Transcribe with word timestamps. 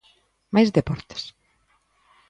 Máis 0.53 0.69
deportes. 0.77 1.23